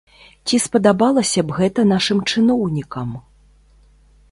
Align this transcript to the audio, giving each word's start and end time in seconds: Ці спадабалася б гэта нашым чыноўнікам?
Ці 0.45 0.59
спадабалася 0.65 1.43
б 1.51 1.57
гэта 1.59 1.85
нашым 1.93 2.23
чыноўнікам? 2.31 3.09